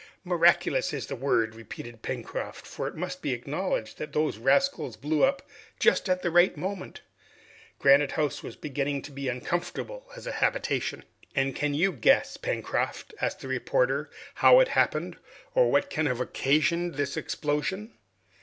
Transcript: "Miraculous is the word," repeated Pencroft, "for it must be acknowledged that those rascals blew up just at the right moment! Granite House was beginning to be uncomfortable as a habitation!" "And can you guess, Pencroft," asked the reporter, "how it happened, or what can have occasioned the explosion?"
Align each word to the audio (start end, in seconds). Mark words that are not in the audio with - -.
"Miraculous 0.23 0.93
is 0.93 1.05
the 1.05 1.15
word," 1.15 1.53
repeated 1.53 2.01
Pencroft, 2.01 2.65
"for 2.65 2.87
it 2.87 2.95
must 2.95 3.21
be 3.21 3.33
acknowledged 3.33 3.99
that 3.99 4.13
those 4.13 4.39
rascals 4.39 4.97
blew 4.97 5.23
up 5.23 5.47
just 5.79 6.09
at 6.09 6.23
the 6.23 6.31
right 6.31 6.57
moment! 6.57 7.01
Granite 7.77 8.13
House 8.13 8.41
was 8.41 8.55
beginning 8.55 9.03
to 9.03 9.11
be 9.11 9.27
uncomfortable 9.29 10.09
as 10.17 10.25
a 10.25 10.31
habitation!" 10.31 11.03
"And 11.35 11.55
can 11.55 11.75
you 11.75 11.91
guess, 11.91 12.35
Pencroft," 12.35 13.13
asked 13.21 13.41
the 13.41 13.47
reporter, 13.47 14.09
"how 14.33 14.59
it 14.59 14.69
happened, 14.69 15.17
or 15.53 15.69
what 15.71 15.91
can 15.91 16.07
have 16.07 16.19
occasioned 16.19 16.95
the 16.95 17.07
explosion?" 17.19 17.93